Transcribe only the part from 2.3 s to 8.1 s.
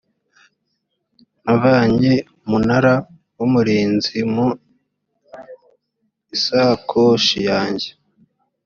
umunara w umurinzi mu isakoshi yanjye